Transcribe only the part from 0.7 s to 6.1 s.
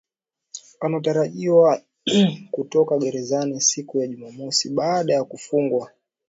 anatarajiwa kutoka gerezani siku ya jumamosi baada ya kufungwa